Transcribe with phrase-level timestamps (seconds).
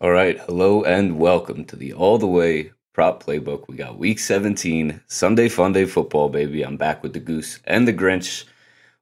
[0.00, 3.64] All right, hello and welcome to the All the Way Prop Playbook.
[3.66, 6.62] We got Week 17, Sunday Fun Day football, baby.
[6.62, 8.44] I'm back with the Goose and the Grinch.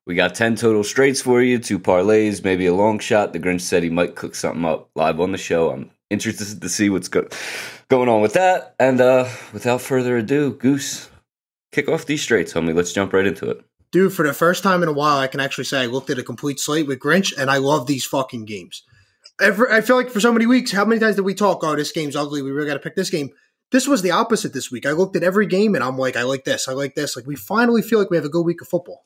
[0.07, 3.35] We got 10 total straights for you, two parlays, maybe a long shot.
[3.35, 5.69] The Grinch said he might cook something up live on the show.
[5.69, 7.29] I'm interested to see what's go-
[7.91, 8.75] going on with that.
[8.81, 11.11] And uh, without further ado, Goose,
[11.73, 12.75] kick off these straights, homie.
[12.75, 13.63] Let's jump right into it.
[13.93, 16.19] Dude, for the first time in a while, I can actually say I looked at
[16.19, 18.83] a complete slate with Grinch, and I love these fucking games.
[19.41, 21.63] Every, I feel like for so many weeks, how many times did we talk?
[21.63, 22.43] Oh, this game's ugly.
[22.43, 23.31] We really got to pick this game.
[23.71, 24.87] This was the opposite this week.
[24.87, 26.69] I looked at every game and I'm like, I like this.
[26.69, 27.17] I like this.
[27.17, 29.05] Like we finally feel like we have a good week of football.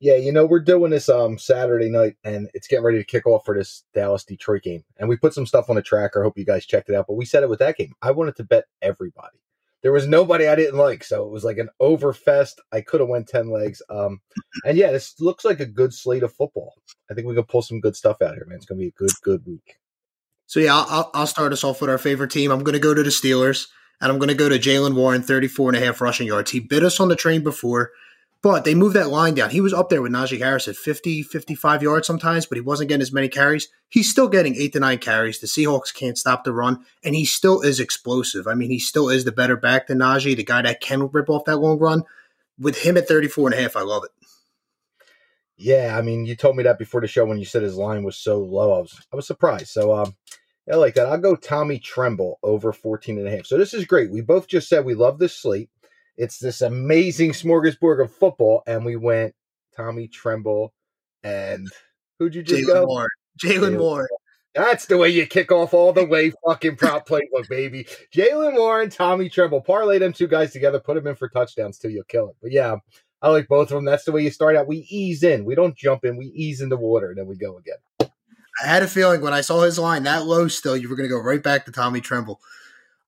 [0.00, 3.26] Yeah, you know, we're doing this um Saturday night and it's getting ready to kick
[3.26, 4.84] off for this Dallas Detroit game.
[4.96, 6.20] And we put some stuff on the tracker.
[6.20, 7.06] I hope you guys checked it out.
[7.06, 7.92] But we said it with that game.
[8.02, 9.38] I wanted to bet everybody
[9.82, 12.54] there was nobody I didn't like, so it was like an overfest.
[12.72, 13.82] I could have went ten legs.
[13.90, 14.20] Um,
[14.64, 16.74] and yeah, this looks like a good slate of football.
[17.10, 18.56] I think we can pull some good stuff out here, man.
[18.56, 19.78] It's gonna be a good, good week.
[20.46, 22.50] So yeah, I'll, I'll start us off with our favorite team.
[22.50, 23.66] I'm gonna go to the Steelers,
[24.00, 26.52] and I'm gonna go to Jaylen Warren, 34 and a half rushing yards.
[26.52, 27.90] He bit us on the train before.
[28.42, 29.50] But they moved that line down.
[29.50, 32.88] He was up there with Najee Harris at 50, 55 yards sometimes, but he wasn't
[32.88, 33.68] getting as many carries.
[33.88, 35.38] He's still getting eight to nine carries.
[35.38, 38.48] The Seahawks can't stop the run, and he still is explosive.
[38.48, 41.30] I mean, he still is the better back than Najee, the guy that can rip
[41.30, 42.02] off that long run.
[42.58, 44.10] With him at 34 and a half, I love it.
[45.56, 48.02] Yeah, I mean, you told me that before the show when you said his line
[48.02, 48.72] was so low.
[48.72, 49.68] I was I was surprised.
[49.68, 50.16] So um
[50.70, 51.06] I like that.
[51.06, 53.46] I'll go Tommy Tremble over 14 and a half.
[53.46, 54.10] So this is great.
[54.10, 55.70] We both just said we love this slate.
[56.16, 59.34] It's this amazing smorgasbord of football, and we went
[59.76, 60.72] Tommy Tremble
[61.22, 61.68] and
[62.18, 62.86] who'd you just Jaylen go?
[62.86, 63.08] Moore.
[63.42, 64.08] Jaylen Moore.
[64.54, 67.86] That's the way you kick off all the way fucking prop playbook, baby.
[68.14, 69.62] Jaylen Warren, Tommy Tremble.
[69.62, 71.88] Parlay them two guys together, put them in for touchdowns too.
[71.88, 72.36] You'll kill it.
[72.42, 72.76] But yeah,
[73.22, 73.86] I like both of them.
[73.86, 74.66] That's the way you start out.
[74.66, 75.46] We ease in.
[75.46, 76.18] We don't jump in.
[76.18, 78.10] We ease in the water, and then we go again.
[78.62, 81.08] I had a feeling when I saw his line that low still, you were going
[81.08, 82.38] to go right back to Tommy Tremble.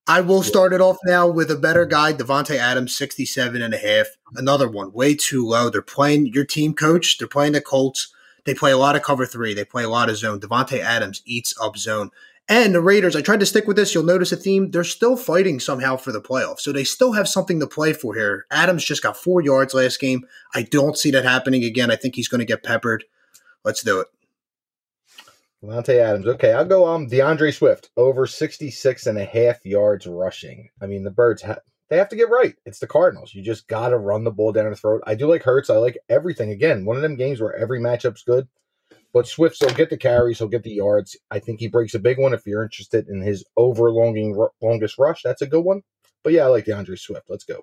[0.07, 3.79] I will start it off now with a better guy, Davante Adams, 67 and a
[3.79, 4.09] half.
[4.35, 5.71] Another one, way too low.
[5.71, 7.17] They're playing your team coach.
[7.17, 8.13] They're playing the Colts.
[8.45, 9.55] They play a lot of cover three.
[9.55, 10.41] They play a lot of zone.
[10.41, 12.11] Davante Adams eats up zone.
[12.47, 13.95] And the Raiders, I tried to stick with this.
[13.95, 14.71] You'll notice a theme.
[14.71, 16.61] They're still fighting somehow for the playoffs.
[16.61, 18.45] So they still have something to play for here.
[18.51, 20.27] Adams just got four yards last game.
[20.55, 21.91] I don't see that happening again.
[21.91, 23.05] I think he's going to get peppered.
[23.65, 24.09] Let's do it.
[25.65, 26.27] Davante Adams.
[26.27, 30.69] Okay, I'll go um D'Andre Swift over 66 and a half yards rushing.
[30.83, 31.59] I mean, the Birds ha-
[31.91, 32.55] they have to get right.
[32.67, 33.35] It's the Cardinals.
[33.35, 35.03] You just got to run the ball down the throat.
[35.07, 35.71] I do like Hurts.
[35.71, 36.51] I like everything.
[36.51, 38.49] Again, one of them games where every matchup's good.
[39.13, 41.17] But Swift, will get the carries, he'll get the yards.
[41.31, 42.35] I think he breaks a big one.
[42.35, 45.83] If you're interested in his overlonging longest rush, that's a good one.
[46.25, 47.27] But yeah, I like D'Andre Swift.
[47.29, 47.61] Let's go.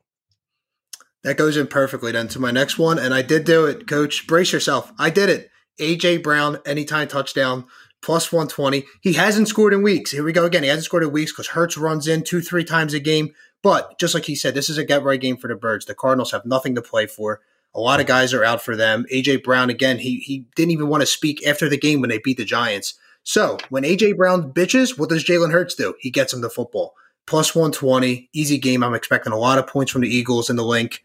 [1.24, 2.98] That goes in perfectly then to my next one.
[2.98, 4.28] And I did do it, coach.
[4.28, 4.94] Brace yourself.
[4.98, 5.50] I did it.
[5.80, 7.66] AJ Brown, anytime touchdown
[8.02, 8.86] plus 120.
[9.02, 10.12] He hasn't scored in weeks.
[10.12, 10.64] Here we go again.
[10.64, 13.34] He hasn't scored in weeks because Hurts runs in two, three times a game.
[13.62, 15.86] But just like he said, this is a get right game for the Birds.
[15.86, 17.42] The Cardinals have nothing to play for.
[17.74, 19.06] A lot of guys are out for them.
[19.14, 22.18] AJ Brown, again, he, he didn't even want to speak after the game when they
[22.18, 22.96] beat the Giants.
[23.24, 25.94] So when AJ Brown bitches, what does Jalen Hurts do?
[26.00, 26.96] He gets him the football.
[27.28, 28.84] Plus 120, easy game.
[28.84, 31.04] I'm expecting a lot of points from the Eagles in the link.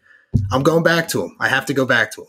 [0.51, 1.37] I'm going back to him.
[1.39, 2.27] I have to go back to him.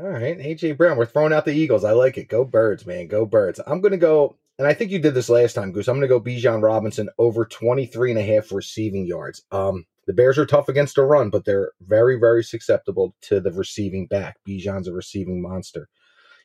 [0.00, 1.82] All right, AJ Brown, we're throwing out the Eagles.
[1.82, 2.28] I like it.
[2.28, 3.08] Go Birds, man.
[3.08, 3.58] Go Birds.
[3.66, 5.88] I'm going to go, and I think you did this last time, Goose.
[5.88, 9.42] I'm going to go Bijan Robinson over 23 and a half receiving yards.
[9.50, 13.50] Um, the Bears are tough against the run, but they're very, very susceptible to the
[13.50, 14.36] receiving back.
[14.46, 15.88] Bijan's a receiving monster.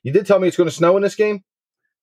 [0.02, 1.44] You did tell me it's going to snow in this game.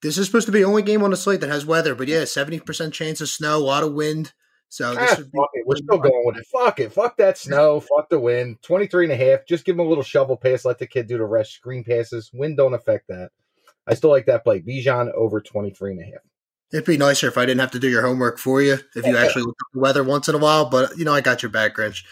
[0.03, 2.07] This is supposed to be the only game on the slate that has weather, but
[2.07, 4.35] yeah, 70% chance of snow, a lot of wind.
[4.71, 6.47] So ah, be- We're still going with it.
[6.47, 6.93] Fuck it.
[6.93, 7.81] Fuck that snow.
[7.81, 8.63] fuck the wind.
[8.63, 9.45] 23 and a half.
[9.45, 10.65] Just give him a little shovel pass.
[10.65, 11.53] Let the kid do the rest.
[11.53, 12.31] Screen passes.
[12.33, 13.31] Wind don't affect that.
[13.87, 14.61] I still like that play.
[14.61, 16.23] Bijan over 23 and a half.
[16.73, 19.17] It'd be nicer if I didn't have to do your homework for you, if you
[19.17, 21.51] actually look at the weather once in a while, but you know, I got your
[21.51, 22.05] back, Grinch.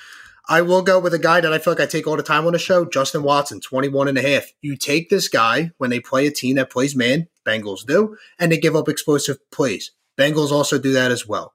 [0.48, 2.44] I will go with a guy that I feel like I take all the time
[2.44, 4.46] on the show, Justin Watson, 21 and a half.
[4.60, 8.50] You take this guy when they play a team that plays man, Bengals do, and
[8.50, 9.92] they give up explosive plays.
[10.16, 11.52] Bengals also do that as well.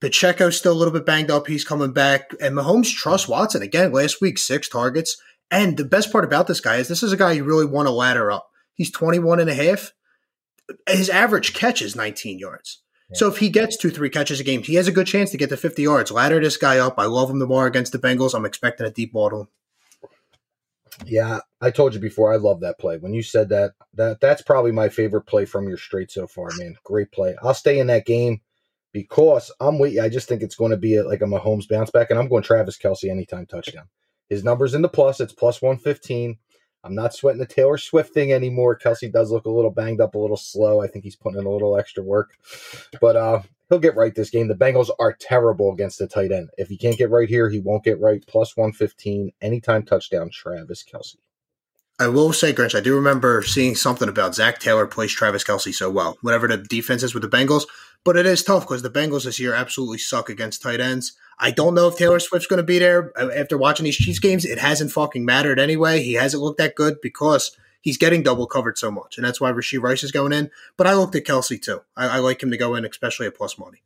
[0.00, 1.46] Pacheco's still a little bit banged up.
[1.46, 2.34] He's coming back.
[2.40, 3.62] And Mahomes trusts Watson.
[3.62, 5.16] Again, last week, six targets.
[5.50, 7.86] And the best part about this guy is this is a guy you really want
[7.86, 8.50] to ladder up.
[8.74, 9.92] He's 21 and a half.
[10.88, 12.82] His average catch is 19 yards.
[13.10, 13.18] Yeah.
[13.18, 15.36] So if he gets two, three catches a game, he has a good chance to
[15.36, 16.10] get to 50 yards.
[16.10, 16.96] Ladder this guy up.
[16.98, 18.34] I love him tomorrow against the Bengals.
[18.34, 19.48] I'm expecting a deep ball to him.
[21.04, 22.32] Yeah, I told you before.
[22.32, 22.96] I love that play.
[22.96, 26.48] When you said that, that that's probably my favorite play from your straight so far,
[26.56, 26.76] man.
[26.84, 27.36] Great play.
[27.42, 28.40] I'll stay in that game
[28.96, 30.00] because I'm with you.
[30.00, 32.28] I just think it's going to be a, like a Mahomes bounce back, and I'm
[32.28, 33.90] going Travis Kelce anytime touchdown.
[34.30, 36.38] His numbers in the plus, it's plus 115.
[36.82, 38.78] I'm not sweating the Taylor Swift thing anymore.
[38.78, 40.80] Kelce does look a little banged up, a little slow.
[40.80, 42.38] I think he's putting in a little extra work,
[42.98, 44.48] but uh, he'll get right this game.
[44.48, 46.48] The Bengals are terrible against the tight end.
[46.56, 48.24] If he can't get right here, he won't get right.
[48.26, 51.16] Plus 115, anytime touchdown, Travis Kelce.
[51.98, 55.74] I will say, Grinch, I do remember seeing something about Zac Taylor plays Travis Kelce
[55.74, 57.64] so well, whatever the defense is with the Bengals.
[58.04, 61.12] But it is tough because the Bengals this year absolutely suck against tight ends.
[61.38, 64.20] I don't know if Taylor Swift's going to be there uh, after watching these Chiefs
[64.20, 64.44] games.
[64.44, 66.02] It hasn't fucking mattered anyway.
[66.02, 69.52] He hasn't looked that good because he's getting double covered so much, and that's why
[69.52, 70.50] Rashee Rice is going in.
[70.76, 71.82] But I looked at Kelce too.
[71.96, 73.82] I, I like him to go in, especially at plus money.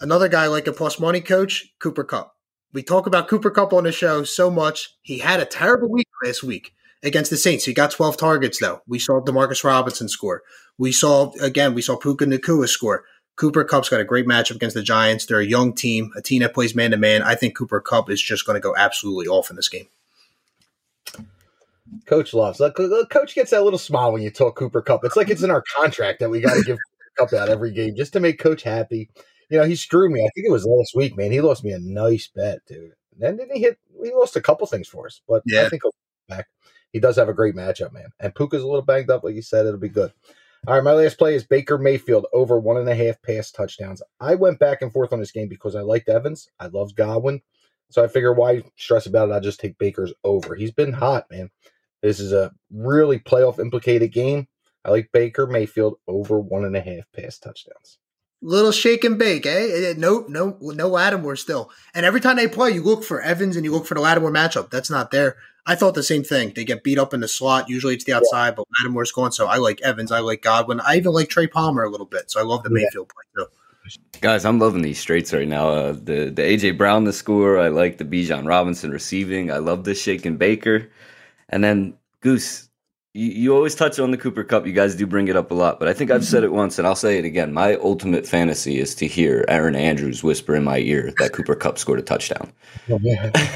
[0.00, 2.34] Another guy like a plus money coach, Cooper Kupp.
[2.72, 4.96] We talk about Cooper Kupp on the show so much.
[5.00, 6.74] He had a terrible week last week
[7.04, 7.64] against the Saints.
[7.64, 8.80] He got 12 targets, though.
[8.88, 10.42] We saw Demarcus Robinson score.
[10.76, 13.04] We saw, again, we saw Puka Nacua score.
[13.36, 15.26] Cooper Kupp's got a great matchup against the Giants.
[15.26, 17.22] They're a young team, a team that plays man to man.
[17.22, 19.88] I think Cooper Kupp is just going to go absolutely off in this game.
[22.06, 22.60] Coach loves.
[22.74, 25.04] Coach gets that little smile when you talk Cooper Kupp.
[25.04, 26.78] It's like it's in our contract that we got to give
[27.18, 29.08] Kupp out every game just to make Coach happy.
[29.50, 30.20] You know, he screwed me.
[30.20, 31.30] I think it was last week, man.
[31.30, 32.92] He lost me a nice bet, dude.
[33.20, 33.78] And then he hit.
[34.02, 35.62] He lost a couple things for us, but yeah.
[35.62, 35.82] I think
[36.28, 36.48] back.
[36.92, 38.08] He does have a great matchup, man.
[38.20, 39.66] And Puka's a little banged up, like you said.
[39.66, 40.12] It'll be good.
[40.66, 44.00] All right, my last play is Baker Mayfield over one and a half pass touchdowns.
[44.18, 46.48] I went back and forth on this game because I liked Evans.
[46.58, 47.42] I loved Godwin.
[47.90, 49.32] So I figure why stress about it?
[49.32, 50.54] I'll just take Baker's over.
[50.54, 51.50] He's been hot, man.
[52.00, 54.48] This is a really playoff implicated game.
[54.86, 57.98] I like Baker Mayfield over one and a half pass touchdowns.
[58.46, 59.68] Little shake and bake, eh?
[59.72, 61.70] eh no, no, no Lattimore still.
[61.94, 64.30] And every time they play, you look for Evans and you look for the Lattimore
[64.30, 64.68] matchup.
[64.68, 65.36] That's not there.
[65.64, 66.52] I thought the same thing.
[66.54, 67.70] They get beat up in the slot.
[67.70, 68.54] Usually it's the outside, yeah.
[68.56, 69.32] but Lattimore's gone.
[69.32, 70.12] So I like Evans.
[70.12, 70.80] I like Godwin.
[70.80, 72.30] I even like Trey Palmer a little bit.
[72.30, 72.84] So I love the yeah.
[72.84, 73.50] Mayfield play too.
[74.20, 75.70] Guys, I'm loving these straights right now.
[75.70, 77.58] Uh, the the AJ Brown the score.
[77.58, 79.50] I like the Bijan Robinson receiving.
[79.50, 80.90] I love the Shake and Baker.
[81.48, 82.68] And then Goose,
[83.14, 84.66] you, you always touch on the Cooper Kupp.
[84.66, 86.78] You guys do bring it up a lot, but I think I've said it once
[86.78, 87.52] and I'll say it again.
[87.52, 91.78] My ultimate fantasy is to hear Erin Andrews whisper in my ear that Cooper Cup
[91.78, 92.52] scored a touchdown.
[92.90, 92.98] Oh,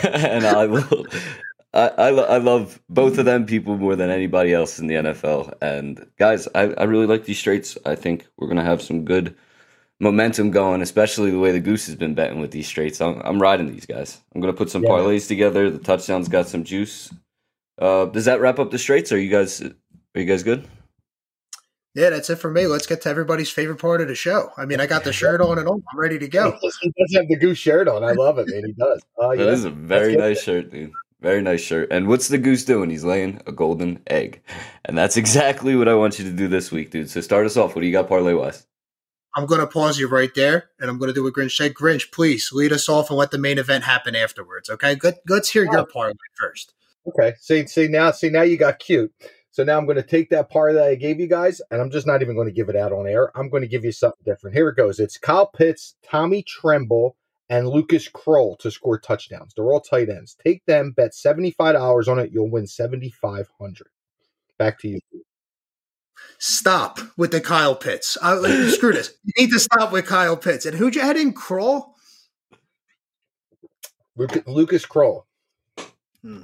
[0.05, 1.07] and I will
[1.75, 5.55] I, I, I, love both of them people more than anybody else in the NFL.
[5.61, 7.77] And guys, I, I really like these straights.
[7.85, 9.37] I think we're going to have some good
[10.01, 13.01] momentum going, especially the way the Goose has been betting with these straights.
[13.01, 14.19] I'm, I'm riding these guys.
[14.35, 14.91] I'm going to put some yeah.
[14.91, 15.71] parlays together.
[15.71, 17.13] The touchdowns got some juice.
[17.79, 19.13] Uh, does that wrap up the straights?
[19.13, 20.67] Are you guys are you guys good?
[21.95, 22.67] Yeah, that's it for me.
[22.67, 24.53] Let's get to everybody's favorite part of the show.
[24.57, 25.83] I mean, I got the shirt on and all.
[25.93, 26.57] I'm ready to go.
[26.81, 28.05] He does have the goose shirt on.
[28.05, 28.65] I love it, man.
[28.67, 29.03] He does.
[29.21, 29.45] Uh, yeah.
[29.45, 30.93] That is a very nice shirt, dude.
[31.21, 31.89] Very nice shirt.
[31.91, 32.91] And what's the goose doing?
[32.91, 34.41] He's laying a golden egg.
[34.85, 37.11] And that's exactly what I want you to do this week, dude.
[37.11, 37.75] So start us off.
[37.75, 38.65] What do you got parlay wise?
[39.35, 41.75] I'm going to pause you right there and I'm going to do a Grinch said.
[41.75, 44.71] Grinch, please lead us off and let the main event happen afterwards.
[44.71, 44.95] Okay.
[44.95, 45.17] Good.
[45.29, 46.75] Let's hear your parlay first.
[47.09, 47.35] Okay.
[47.41, 49.13] See, see now, see now you got cute.
[49.51, 51.91] So now I'm going to take that part that I gave you guys, and I'm
[51.91, 53.37] just not even going to give it out on air.
[53.37, 54.55] I'm going to give you something different.
[54.55, 55.01] Here it goes.
[55.01, 57.17] It's Kyle Pitts, Tommy Tremble,
[57.49, 59.55] and Lucas Krull to score touchdowns.
[59.55, 60.37] They're all tight ends.
[60.45, 62.31] Take them, bet $75 on it.
[62.33, 63.89] You'll win 7500
[64.59, 65.01] Back to you.
[66.39, 68.19] Stop with the Kyle Pitts.
[68.21, 69.15] Uh, screw this.
[69.25, 70.67] You need to stop with Kyle Pitts.
[70.67, 71.33] And who'd you add in?
[71.33, 71.95] Krull?
[74.17, 75.25] Lucas, Lucas Krull.
[76.23, 76.43] Hmm.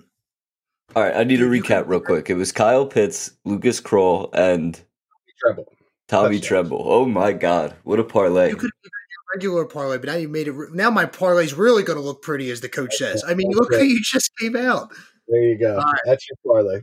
[0.97, 2.31] All right, I need to recap real quick.
[2.31, 4.81] It was Kyle Pitts, Lucas Krull, and
[5.41, 5.67] Tremble.
[6.07, 6.85] Tommy Tremble.
[6.85, 8.51] Oh my God, what a parlay!
[8.51, 10.55] You could have a regular parlay, but now you made it.
[10.73, 13.25] Now my parlay is really going to look pretty, as the coach says.
[13.27, 14.93] I mean, look who you just came out.
[15.27, 15.79] There you go.
[15.79, 16.01] Right.
[16.05, 16.83] That's your parlay.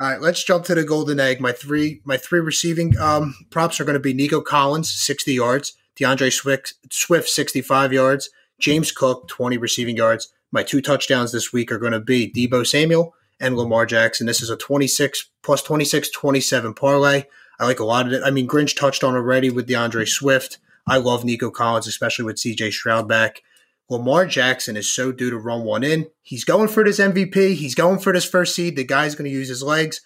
[0.00, 1.40] All right, let's jump to the golden egg.
[1.40, 5.74] My three, my three receiving um, props are going to be Nico Collins, sixty yards,
[5.94, 10.32] D'Andre Swift, Swift, sixty-five yards, James Cook, twenty receiving yards.
[10.50, 14.26] My two touchdowns this week are going to be Deebo Samuel and Lamar Jackson.
[14.26, 17.24] This is a 26 plus 26, 27 parlay.
[17.58, 18.22] I like a lot of it.
[18.24, 20.58] I mean, Grinch touched on already with D'Andre Swift.
[20.86, 23.42] I love Nico Collins, especially with CJ Stroud back.
[23.88, 26.06] Lamar Jackson is so due to run one in.
[26.22, 27.54] He's going for this MVP.
[27.54, 28.76] He's going for this first seed.
[28.76, 30.00] The guy's going to use his legs.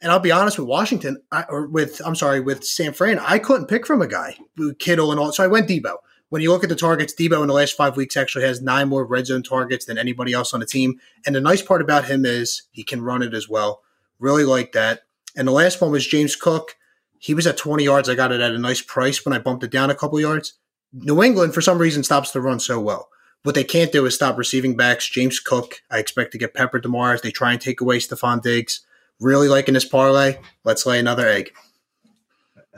[0.00, 3.38] And I'll be honest with Washington, I, or with I'm sorry, with San Fran, I
[3.38, 4.36] couldn't pick from a guy,
[4.78, 5.32] Kittle and all.
[5.32, 5.96] So I went Deebo.
[6.30, 8.88] When you look at the targets, Deebo in the last five weeks actually has nine
[8.88, 11.00] more red zone targets than anybody else on the team.
[11.24, 13.82] And the nice part about him is he can run it as well.
[14.18, 15.02] Really like that.
[15.36, 16.76] And the last one was James Cook.
[17.18, 18.08] He was at 20 yards.
[18.08, 20.54] I got it at a nice price when I bumped it down a couple yards.
[20.92, 23.08] New England, for some reason, stops the run so well.
[23.42, 25.08] What they can't do is stop receiving backs.
[25.08, 28.42] James Cook, I expect to get peppered tomorrow as they try and take away Stefon
[28.42, 28.80] Diggs.
[29.20, 30.38] Really liking this parlay.
[30.64, 31.52] Let's lay another egg.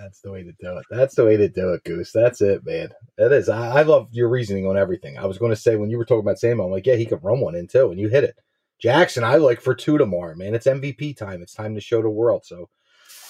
[0.01, 0.87] That's the way to do it.
[0.91, 2.13] That's the way to do it, Goose.
[2.13, 2.89] That's it, man.
[3.19, 3.49] It is.
[3.49, 5.19] I, I love your reasoning on everything.
[5.19, 7.07] I was going to say when you were talking about Sam, I'm like, yeah, he
[7.07, 8.37] could run one in too, and you hit it.
[8.81, 10.55] Jackson, I like for two tomorrow, man.
[10.55, 11.43] It's MVP time.
[11.43, 12.47] It's time to show the world.
[12.47, 12.71] So,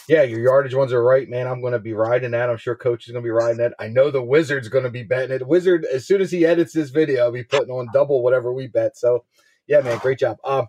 [0.08, 1.48] yeah, your yardage ones are right, man.
[1.48, 2.48] I'm going to be riding that.
[2.48, 3.74] I'm sure Coach is going to be riding that.
[3.80, 5.46] I know the Wizard's going to be betting it.
[5.46, 8.68] Wizard, as soon as he edits this video, I'll be putting on double whatever we
[8.68, 8.96] bet.
[8.96, 9.24] So,
[9.66, 10.38] yeah, man, great job.
[10.44, 10.68] Um,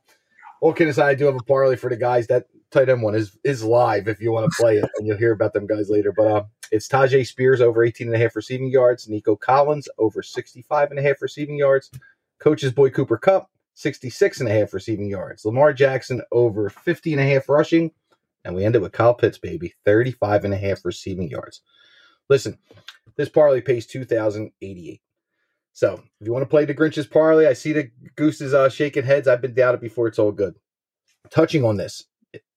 [0.73, 2.25] kidding aside, I do have a parlay for the guys.
[2.27, 5.17] That tight end one is is live if you want to play it, and you'll
[5.17, 6.11] hear about them guys later.
[6.11, 10.21] But uh, it's Tyjae Spears over 18 and a half receiving yards, Nico Collins over
[10.21, 11.91] 65 and a half receiving yards,
[12.39, 17.21] Coach's boy Cooper Kupp 66 and a half receiving yards, Lamar Jackson over 50 and
[17.21, 17.91] a half rushing,
[18.43, 21.61] and we ended with Kyle Pitts, baby, 35 and a half receiving yards.
[22.29, 22.57] Listen,
[23.15, 25.01] this parlay pays 2,088.
[25.73, 29.03] So if you want to play the Grinch's parlay, I see the gooses uh, shaking
[29.03, 29.27] heads.
[29.27, 30.07] I've been it before.
[30.07, 30.55] It's all good.
[31.29, 32.05] Touching on this,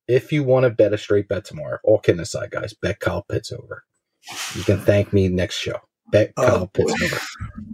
[0.09, 3.23] if you want to bet a straight bet tomorrow, all kidding aside, guys, bet Kyle
[3.29, 3.85] Pitts over.
[4.55, 5.79] You can thank me next show.
[6.11, 7.21] Bet Oh, Kyle Pitts over.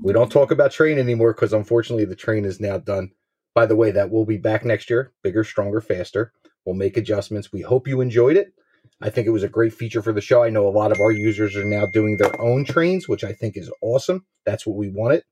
[0.02, 3.10] We don't talk about train anymore because unfortunately the train is now done.
[3.54, 6.32] By the way, that will be back next year, bigger, stronger, faster.
[6.64, 7.52] We'll make adjustments.
[7.52, 8.52] We hope you enjoyed it.
[9.02, 10.42] I think it was a great feature for the show.
[10.42, 13.32] I know a lot of our users are now doing their own trains, which I
[13.32, 14.26] think is awesome.
[14.44, 15.24] That's what we wanted.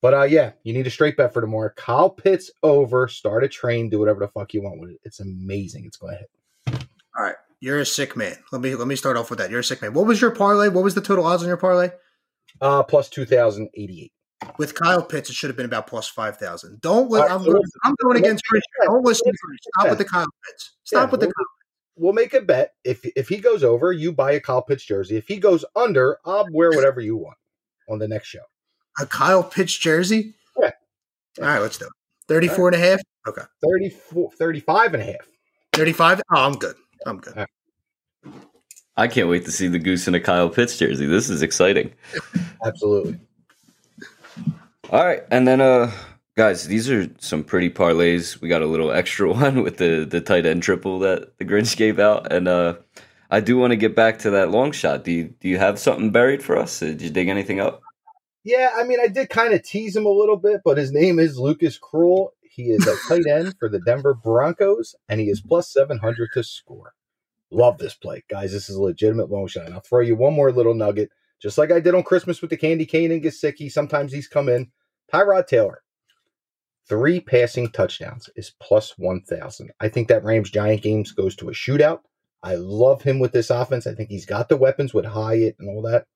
[0.00, 1.70] But uh, yeah, you need a straight bet for tomorrow.
[1.76, 5.00] Kyle Pitts over, start a train, do whatever the fuck you want with it.
[5.04, 5.84] It's amazing.
[5.86, 6.86] It's going to hit.
[7.16, 8.36] All right, you're a sick man.
[8.52, 9.50] Let me let me start off with that.
[9.50, 9.92] You're a sick man.
[9.94, 10.68] What was your parlay?
[10.68, 11.90] What was the total odds on your parlay?
[12.60, 14.12] Uh, plus 2,088.
[14.56, 16.80] With Kyle Pitts, it should have been about plus five thousand.
[16.80, 17.22] Don't let.
[17.22, 18.62] Right, I'm, so going, listen, I'm going against make Chris.
[18.62, 18.88] a bet.
[18.94, 19.26] Don't listen.
[19.32, 19.32] To.
[19.80, 20.76] Stop with the Kyle Pitts.
[20.84, 21.46] Stop Yeah, with the we'll- Kyle.
[22.00, 22.74] We'll make a bet.
[22.84, 25.16] If if he goes over, you buy a Kyle Pitts jersey.
[25.16, 27.36] If he goes under, I'll wear whatever you want
[27.90, 28.38] on the next show.
[29.00, 30.34] A Kyle Pitts jersey.
[30.60, 30.70] Yeah.
[31.40, 31.92] All right, let's do it.
[32.28, 33.00] 34 and a half.
[33.26, 33.42] Okay.
[33.62, 35.28] 34, 35 and a half.
[35.72, 36.22] 35.
[36.32, 36.76] Oh, I'm good.
[37.06, 37.46] I'm good.
[38.96, 41.06] I can't wait to see the goose in a Kyle Pitts jersey.
[41.06, 41.92] This is exciting.
[42.64, 43.18] Absolutely.
[44.90, 45.92] All right, and then uh
[46.36, 48.40] guys, these are some pretty parlays.
[48.40, 51.76] We got a little extra one with the the tight end triple that the Grinch
[51.76, 52.74] gave out, and uh
[53.30, 55.04] I do want to get back to that long shot.
[55.04, 56.80] Do you do you have something buried for us?
[56.80, 57.82] Did you dig anything up?
[58.48, 61.18] Yeah, I mean, I did kind of tease him a little bit, but his name
[61.18, 62.28] is Lucas Krull.
[62.40, 66.42] He is a tight end for the Denver Broncos, and he is plus 700 to
[66.42, 66.94] score.
[67.50, 68.24] Love this play.
[68.30, 69.66] Guys, this is a legitimate long shot.
[69.66, 71.10] And I'll throw you one more little nugget.
[71.42, 74.48] Just like I did on Christmas with the candy cane and Gesicki, sometimes these come
[74.48, 74.70] in.
[75.12, 75.82] Tyrod Taylor,
[76.88, 79.72] three passing touchdowns is plus 1,000.
[79.78, 82.00] I think that Rams Giant games goes to a shootout.
[82.42, 83.86] I love him with this offense.
[83.86, 86.06] I think he's got the weapons with Hyatt and all that.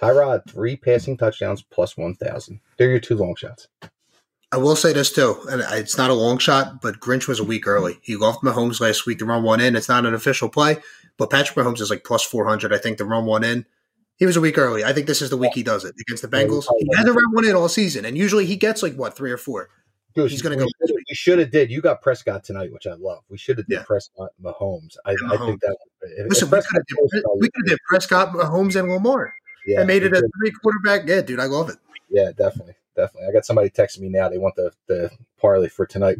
[0.00, 2.60] Tyrod, three passing touchdowns plus 1,000.
[2.76, 3.68] They're your two long shots.
[4.52, 7.44] I will say this too, and it's not a long shot, but Grinch was a
[7.44, 7.98] week early.
[8.02, 9.74] He golfed Mahomes last week to run one in.
[9.74, 10.76] It's not an official play,
[11.18, 13.66] but Patrick Mahomes is like plus 400, I think, to run one in.
[14.18, 14.84] He was a week early.
[14.84, 16.64] I think this is the week he does it against the Bengals.
[16.78, 19.36] He hasn't run one in all season, and usually he gets like what three or
[19.36, 19.68] four.
[20.14, 21.70] Goose, He's gonna go shoulda- We should have did.
[21.70, 23.24] You got Prescott tonight, which I love.
[23.28, 23.82] We should have did Yeah.
[23.82, 24.96] Prescott Mahomes.
[25.04, 25.76] I, I think that.
[26.02, 28.88] if- Listen, if we could have did, probably- we could have did Prescott, Mahomes, and
[28.90, 29.34] Lamar,
[29.66, 31.08] yeah, and made it we a three quarterback.
[31.08, 31.76] Yeah, dude, I love it.
[32.08, 33.28] Yeah, definitely, definitely.
[33.28, 34.28] I got somebody texting me now.
[34.28, 36.18] They want the the parlay for tonight.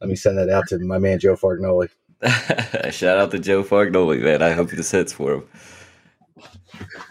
[0.00, 1.90] Let me send that out to my man Joe Fargnoli.
[2.92, 4.42] Shout out to Joe Fargnoli, man.
[4.42, 5.48] I hope this hits for him.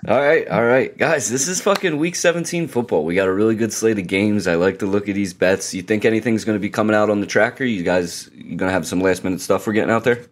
[0.07, 1.29] All right, all right, guys.
[1.29, 3.05] This is fucking week 17 football.
[3.05, 4.47] We got a really good slate of games.
[4.47, 5.73] I like to look at these bets.
[5.73, 7.63] You think anything's going to be coming out on the tracker?
[7.63, 10.25] You guys, you going to have some last minute stuff we're getting out there?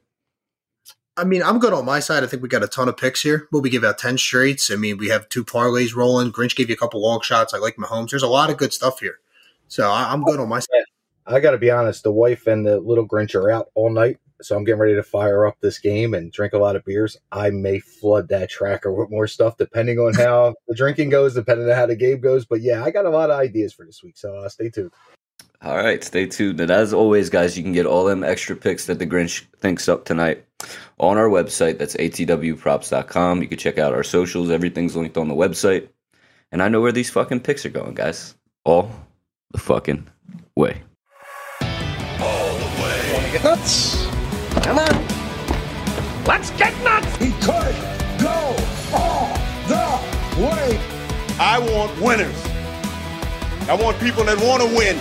[1.17, 2.23] I mean, I'm good on my side.
[2.23, 3.47] I think we got a ton of picks here.
[3.51, 4.69] Will we give out 10 straights?
[4.69, 6.31] I mean, we have two parlays rolling.
[6.31, 7.55] Grinch gave you a couple long shots.
[7.55, 8.11] I like Mahomes.
[8.11, 9.19] There's a lot of good stuff here.
[9.67, 10.83] So I, I'm good on my side.
[11.25, 12.03] I got to be honest.
[12.03, 15.03] The wife and the little Grinch are out all night, so I'm getting ready to
[15.03, 17.17] fire up this game and drink a lot of beers.
[17.31, 21.69] I may flood that tracker with more stuff, depending on how the drinking goes, depending
[21.69, 22.45] on how the game goes.
[22.45, 24.91] But yeah, I got a lot of ideas for this week, so uh, stay tuned.
[25.61, 26.61] All right, stay tuned.
[26.61, 29.89] And as always, guys, you can get all them extra picks that the Grinch thinks
[29.89, 30.46] up tonight
[30.99, 31.77] on our website.
[31.77, 33.41] That's atwprops.com.
[33.41, 34.49] You can check out our socials.
[34.49, 35.89] Everything's linked on the website.
[36.51, 38.35] And I know where these fucking picks are going, guys.
[38.63, 38.91] All
[39.51, 40.07] the fucking
[40.55, 40.81] way.
[42.19, 42.57] all
[43.31, 44.05] Get nuts.
[44.63, 45.07] Come on.
[46.25, 47.15] Let's get nuts.
[47.17, 47.75] He could
[48.19, 48.55] go
[48.93, 49.37] all
[49.67, 50.79] the way.
[51.39, 52.45] I want winners.
[53.69, 54.97] I want people that want to win.